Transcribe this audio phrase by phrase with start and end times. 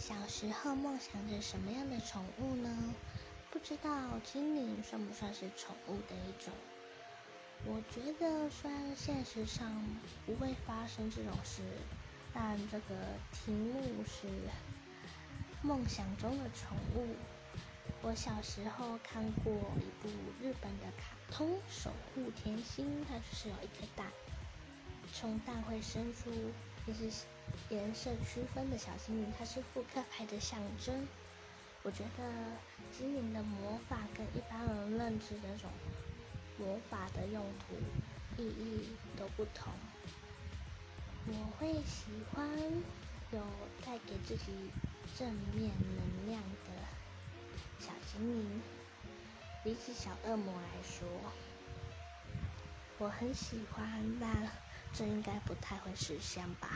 [0.00, 2.94] 小时候梦想着什么样的宠物呢？
[3.50, 6.54] 不知道精灵算不算是宠物的一种？
[7.66, 9.70] 我觉得虽然现实上
[10.24, 11.60] 不会发生这种事，
[12.32, 12.94] 但这个
[13.30, 14.26] 题目是
[15.60, 17.06] 梦想中的宠物。
[18.00, 20.08] 我小时候看过一部
[20.42, 24.06] 日本的卡通《守护甜心》，它就是有一颗蛋，
[25.12, 26.30] 从蛋会生出
[26.92, 27.26] 是
[27.68, 31.06] 颜色区分的小精灵，它是复刻牌的象征。
[31.82, 32.22] 我觉得
[32.96, 35.70] 精灵的魔法跟一般人认知的那种
[36.58, 39.72] 魔法的用途、意义都不同。
[41.26, 42.48] 我会喜欢
[43.32, 43.40] 有
[43.84, 44.70] 带给自己
[45.16, 46.70] 正面能量的。
[47.78, 48.60] 小精灵，
[49.64, 51.08] 比起小恶魔来说，
[52.98, 54.30] 我很喜欢，但
[54.92, 56.68] 这应该不太会实现吧。